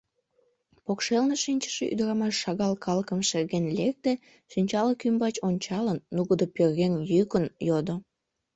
Покшелне 0.85 1.35
шинчыше 1.43 1.85
ӱдырамаш 1.93 2.33
шагал 2.43 2.73
калыкым 2.85 3.19
шерген 3.29 3.65
лекте, 3.77 4.13
шинчалык 4.51 4.99
ӱмбач 5.07 5.35
ончалын, 5.47 5.99
нугыдо 6.15 6.45
пӧръеҥ 6.55 6.93
йӱкын 7.11 7.45
йодо: 7.67 7.95